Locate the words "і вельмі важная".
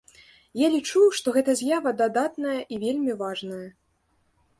2.57-3.61